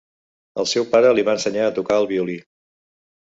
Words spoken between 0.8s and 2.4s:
pare li va ensenyar a tocar el violí.